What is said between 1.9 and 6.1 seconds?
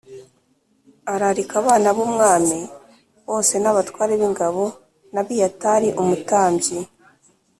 b’umwami bose n’abatware b’ingabo na Abiyatari